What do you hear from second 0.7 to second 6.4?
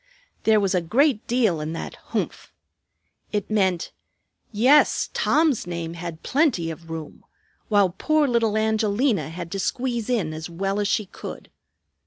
a great deal in that "humph." It meant: Yes, Tom's name had